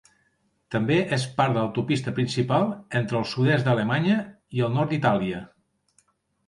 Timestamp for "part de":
1.41-1.59